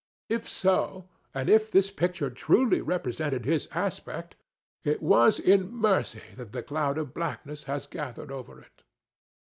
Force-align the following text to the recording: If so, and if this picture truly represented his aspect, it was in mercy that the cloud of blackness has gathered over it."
If 0.29 0.49
so, 0.49 1.09
and 1.31 1.47
if 1.47 1.69
this 1.69 1.91
picture 1.91 2.31
truly 2.31 2.81
represented 2.81 3.45
his 3.45 3.67
aspect, 3.71 4.35
it 4.83 4.99
was 4.99 5.39
in 5.39 5.71
mercy 5.71 6.23
that 6.37 6.53
the 6.53 6.63
cloud 6.63 6.97
of 6.97 7.13
blackness 7.13 7.65
has 7.65 7.85
gathered 7.85 8.31
over 8.31 8.59
it." 8.59 8.81